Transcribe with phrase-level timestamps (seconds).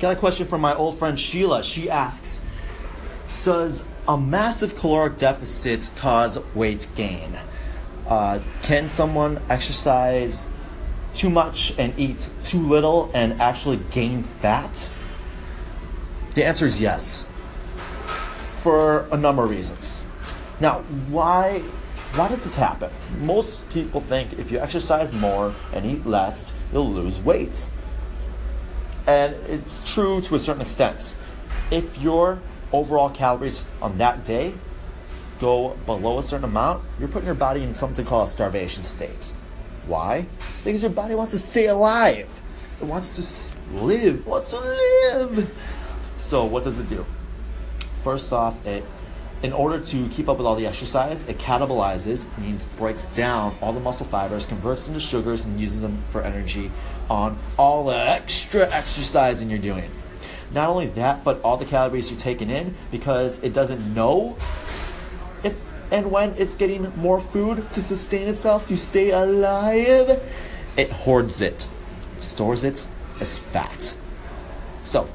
[0.00, 1.62] Got a question from my old friend Sheila.
[1.62, 2.40] She asks
[3.44, 7.38] Does a massive caloric deficit cause weight gain?
[8.08, 10.48] Uh, can someone exercise
[11.12, 14.90] too much and eat too little and actually gain fat?
[16.34, 17.26] The answer is yes,
[18.38, 20.02] for a number of reasons.
[20.60, 20.78] Now,
[21.10, 21.58] why
[22.14, 22.90] why does this happen?
[23.18, 27.68] Most people think if you exercise more and eat less, you'll lose weight.
[29.10, 31.16] And it's true to a certain extent.
[31.72, 32.38] If your
[32.72, 34.54] overall calories on that day
[35.40, 39.34] go below a certain amount, you're putting your body in something called a starvation state.
[39.88, 40.26] Why?
[40.62, 42.40] Because your body wants to stay alive.
[42.80, 44.20] It wants to live.
[44.20, 45.50] It wants to live.
[46.14, 47.04] So what does it do?
[48.04, 48.84] First off, it
[49.42, 53.72] in order to keep up with all the exercise, it catabolizes, means breaks down all
[53.72, 56.70] the muscle fibers, converts them to sugars, and uses them for energy
[57.08, 59.90] on all the extra exercising you're doing.
[60.52, 64.36] Not only that, but all the calories you're taking in because it doesn't know
[65.42, 70.20] if and when it's getting more food to sustain itself, to stay alive,
[70.76, 71.68] it hoards it,
[72.18, 72.86] stores it
[73.20, 73.96] as fat.
[74.82, 75.08] So,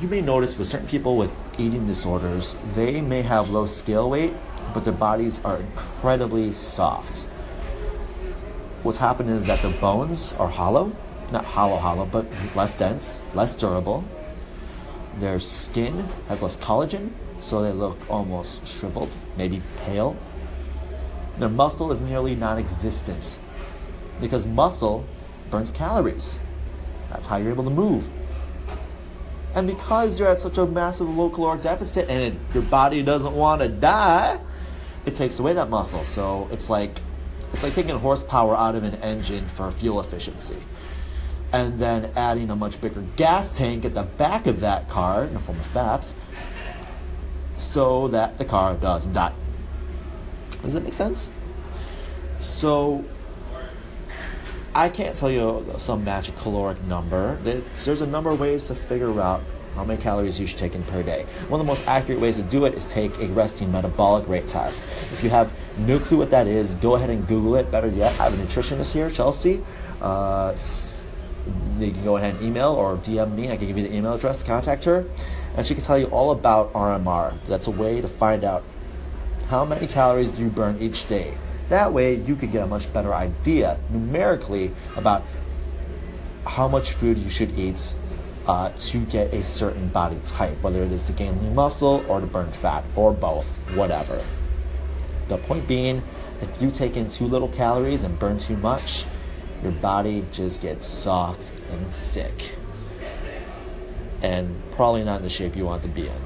[0.00, 4.32] you may notice with certain people with eating disorders, they may have low scale weight,
[4.72, 7.22] but their bodies are incredibly soft.
[8.82, 10.92] What's happened is that their bones are hollow,
[11.32, 14.04] not hollow, hollow, but less dense, less durable.
[15.18, 20.16] Their skin has less collagen, so they look almost shriveled, maybe pale.
[21.38, 23.38] Their muscle is nearly non existent
[24.20, 25.04] because muscle
[25.50, 26.40] burns calories.
[27.10, 28.08] That's how you're able to move.
[29.58, 33.34] And because you're at such a massive low caloric deficit and it, your body doesn't
[33.34, 34.38] want to die,
[35.04, 36.04] it takes away that muscle.
[36.04, 37.00] So it's like
[37.52, 40.62] it's like taking horsepower out of an engine for fuel efficiency.
[41.52, 45.34] And then adding a much bigger gas tank at the back of that car in
[45.34, 46.14] the form of fats
[47.56, 49.32] so that the car doesn't die.
[50.62, 51.32] Does that make sense?
[52.38, 53.04] So
[54.78, 57.36] I can't tell you some magic caloric number.
[57.42, 59.42] There's a number of ways to figure out
[59.74, 61.26] how many calories you should take in per day.
[61.48, 64.46] One of the most accurate ways to do it is take a resting metabolic rate
[64.46, 64.86] test.
[65.12, 67.72] If you have no clue what that is, go ahead and Google it.
[67.72, 69.64] Better yet, I have a nutritionist here, Chelsea.
[70.00, 70.56] Uh,
[71.80, 73.50] you can go ahead and email or DM me.
[73.50, 75.04] I can give you the email address to contact her,
[75.56, 77.36] and she can tell you all about RMR.
[77.46, 78.62] That's a way to find out
[79.48, 81.36] how many calories do you burn each day
[81.68, 85.22] that way, you could get a much better idea numerically about
[86.46, 87.94] how much food you should eat
[88.46, 92.20] uh, to get a certain body type, whether it is to gain lean muscle or
[92.20, 93.46] to burn fat or both,
[93.76, 94.24] whatever.
[95.28, 96.02] The point being,
[96.40, 99.04] if you take in too little calories and burn too much,
[99.62, 102.54] your body just gets soft and sick.
[104.22, 106.20] And probably not in the shape you want to be in.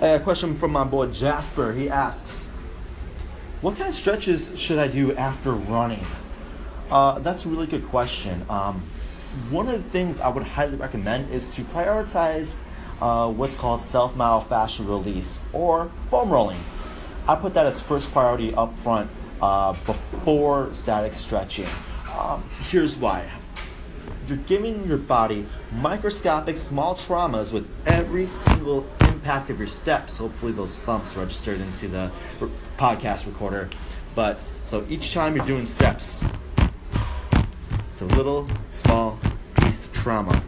[0.00, 1.72] A question from my boy Jasper.
[1.72, 2.47] He asks,
[3.60, 6.04] what kind of stretches should I do after running?
[6.90, 8.46] Uh, that's a really good question.
[8.48, 8.82] Um,
[9.50, 12.56] one of the things I would highly recommend is to prioritize
[13.00, 16.58] uh, what's called self myofascial release or foam rolling.
[17.26, 19.10] I put that as first priority up front
[19.42, 21.66] uh, before static stretching.
[22.16, 23.28] Um, here's why.
[24.28, 28.86] You're giving your body microscopic small traumas with every single
[29.28, 30.16] impact of your steps.
[30.16, 32.10] Hopefully, those thumps registered into the
[32.78, 33.68] podcast recorder.
[34.14, 36.24] But so each time you're doing steps,
[37.92, 39.18] it's a little small
[39.60, 40.42] piece of trauma.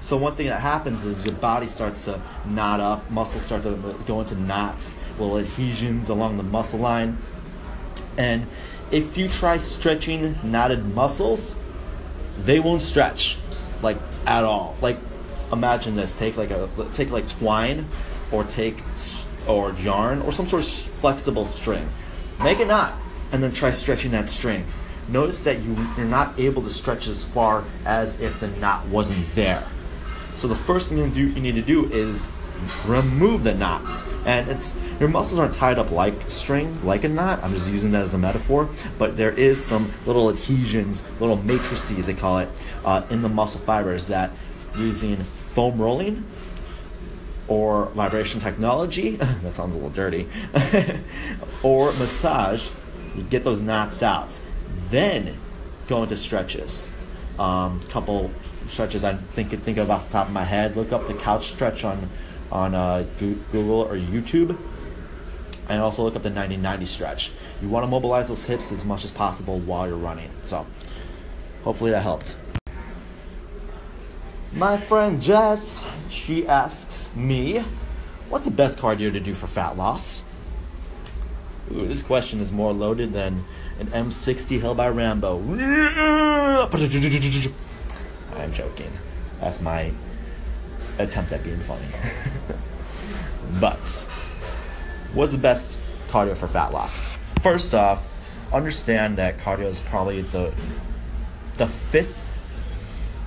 [0.00, 3.94] So one thing that happens is your body starts to knot up, muscles start to
[4.06, 7.18] go into knots, little adhesions along the muscle line.
[8.16, 8.46] And
[8.90, 11.56] if you try stretching knotted muscles,
[12.38, 13.36] they won't stretch
[13.82, 14.74] like at all.
[14.80, 14.98] Like
[15.54, 17.88] imagine this, take like a take like twine
[18.30, 18.82] or take
[19.48, 21.88] or yarn or some sort of flexible string.
[22.42, 22.94] Make a knot
[23.32, 24.66] and then try stretching that string.
[25.08, 29.26] Notice that you, you're not able to stretch as far as if the knot wasn't
[29.34, 29.66] there.
[30.34, 32.28] So the first thing you, do, you need to do is
[32.86, 34.04] remove the knots.
[34.24, 37.42] And it's your muscles aren't tied up like string, like a knot.
[37.42, 38.68] I'm just using that as a metaphor.
[38.98, 42.48] But there is some little adhesions, little matrices they call it,
[42.84, 44.30] uh, in the muscle fibers that
[44.76, 45.24] using
[45.54, 46.24] foam rolling
[47.46, 50.26] or vibration technology, that sounds a little dirty,
[51.62, 52.68] or massage,
[53.16, 54.40] you get those knots out.
[54.88, 55.36] Then
[55.86, 56.88] go into stretches.
[57.38, 58.30] Um, couple
[58.68, 60.76] stretches I think think of off the top of my head.
[60.76, 62.08] Look up the couch stretch on
[62.50, 64.56] on uh, Google or YouTube,
[65.68, 67.32] and also look up the 90-90 stretch.
[67.60, 70.30] You want to mobilize those hips as much as possible while you're running.
[70.42, 70.66] So,
[71.64, 72.36] hopefully that helped.
[74.54, 77.64] My friend Jess, she asks me,
[78.28, 80.22] what's the best cardio to do for fat loss?
[81.72, 83.44] Ooh, this question is more loaded than
[83.80, 85.38] an M60 held by Rambo.
[88.36, 88.92] I'm joking.
[89.40, 89.90] That's my
[91.00, 91.88] attempt at being funny.
[93.60, 94.08] but,
[95.14, 97.00] what's the best cardio for fat loss?
[97.42, 98.06] First off,
[98.52, 100.54] understand that cardio is probably the
[101.56, 102.23] the fifth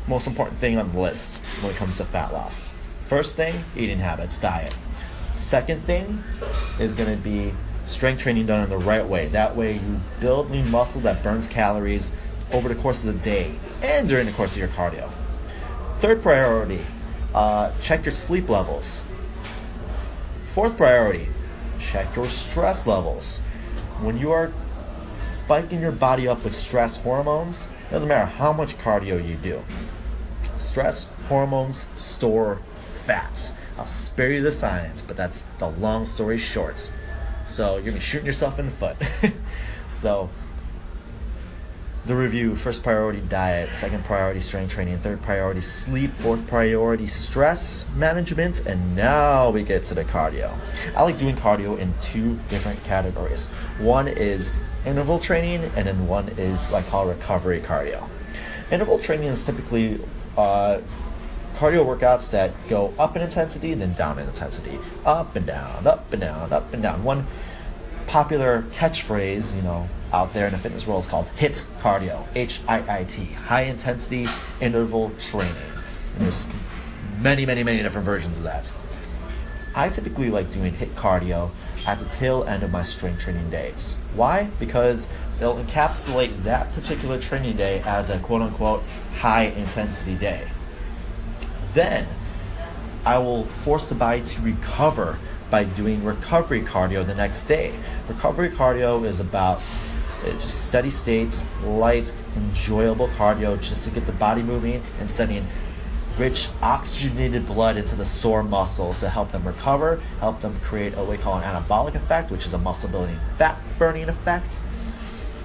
[0.08, 2.74] most important thing on the list when it comes to fat loss.
[3.02, 4.76] First thing, eating habits, diet.
[5.36, 6.24] Second thing
[6.80, 7.54] is going to be
[7.86, 9.28] strength training done in the right way.
[9.28, 12.14] That way, you build lean muscle that burns calories
[12.52, 15.10] over the course of the day and during the course of your cardio.
[15.96, 16.82] Third priority,
[17.34, 19.04] uh, check your sleep levels.
[20.48, 21.28] Fourth priority,
[21.80, 23.40] check your stress levels.
[24.02, 24.52] When you are
[25.20, 29.64] spiking your body up with stress hormones, doesn't matter how much cardio you do.
[30.58, 33.54] Stress hormones store fats.
[33.78, 36.92] I'll spare you the science, but that's the long story short.
[37.46, 38.98] So you're gonna be shooting yourself in the foot.
[39.90, 40.30] so
[42.08, 47.86] the review first priority diet, second priority strength training, third priority sleep, fourth priority stress
[47.96, 50.58] management, and now we get to the cardio.
[50.96, 53.48] I like doing cardio in two different categories.
[53.80, 54.54] One is
[54.88, 58.08] interval training, and then one is I call recovery cardio.
[58.72, 60.00] Interval training is typically
[60.38, 60.80] uh,
[61.56, 66.12] cardio workouts that go up in intensity, then down in intensity, up and down, up
[66.14, 67.04] and down, up and down.
[67.04, 67.26] One
[68.08, 72.62] popular catchphrase, you know, out there in the fitness world is called HIIT cardio, H
[72.68, 74.28] I I T, high intensity
[74.62, 75.54] interval training.
[76.16, 76.48] And there's
[77.20, 78.72] many, many, many different versions of that.
[79.76, 81.52] I typically like doing HIIT cardio
[81.86, 83.98] at the tail end of my strength training days.
[84.16, 84.50] Why?
[84.60, 85.10] Because
[85.40, 88.84] it'll encapsulate that particular training day as a quote unquote
[89.16, 90.48] high intensity day.
[91.74, 92.08] Then
[93.06, 95.20] I will force the body to recover
[95.50, 97.74] by doing recovery cardio the next day.
[98.08, 99.62] Recovery cardio is about
[100.26, 105.46] it's just steady states, light, enjoyable cardio just to get the body moving and sending
[106.18, 111.08] rich oxygenated blood into the sore muscles to help them recover, help them create what
[111.08, 114.60] we call an anabolic effect, which is a muscle building fat burning effect,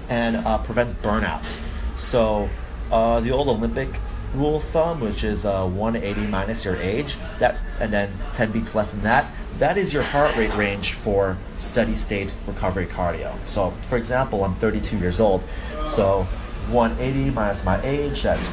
[0.09, 1.61] and uh, prevents burnouts.
[1.95, 2.49] So
[2.91, 3.89] uh, the old Olympic
[4.33, 8.73] rule of thumb, which is uh, 180 minus your age, that and then 10 beats
[8.73, 13.35] less than that, that is your heart rate range for steady state recovery cardio.
[13.47, 15.43] So, for example, I'm 32 years old,
[15.83, 16.23] so
[16.69, 18.49] 180 minus my age, that's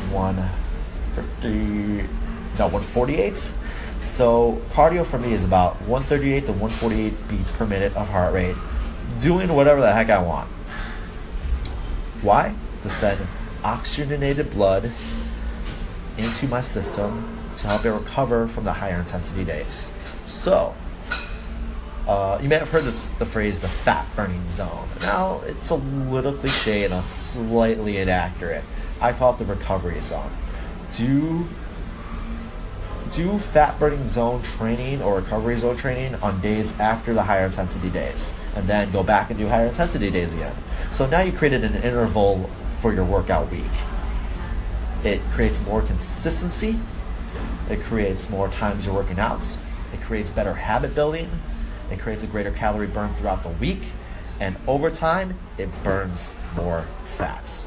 [1.16, 2.08] 150,
[2.58, 3.36] no, 148.
[4.00, 8.56] So, cardio for me is about 138 to 148 beats per minute of heart rate,
[9.20, 10.48] doing whatever the heck I want.
[12.22, 12.54] Why?
[12.82, 13.26] To send
[13.62, 14.90] oxygenated blood
[16.16, 19.90] into my system to help it recover from the higher intensity days.
[20.26, 20.74] So,
[22.06, 24.88] uh, you may have heard this, the phrase the fat burning zone.
[25.02, 28.64] Now, it's a little cliche and a slightly inaccurate.
[29.00, 30.30] I call it the recovery zone.
[30.96, 31.48] Do
[33.12, 37.90] do fat burning zone training or recovery zone training on days after the higher intensity
[37.90, 40.54] days, and then go back and do higher intensity days again.
[40.92, 42.48] So now you created an interval
[42.80, 43.64] for your workout week.
[45.04, 46.78] It creates more consistency.
[47.68, 49.56] It creates more times you're working out.
[49.92, 51.30] It creates better habit building.
[51.90, 53.82] It creates a greater calorie burn throughout the week.
[54.38, 57.64] And over time, it burns more fats.